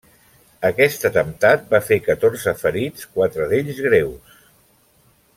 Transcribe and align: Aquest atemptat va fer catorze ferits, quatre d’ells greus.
Aquest 0.69 1.03
atemptat 1.09 1.67
va 1.73 1.81
fer 1.89 1.99
catorze 2.07 2.53
ferits, 2.63 3.05
quatre 3.17 3.47
d’ells 3.51 3.83
greus. 3.89 4.33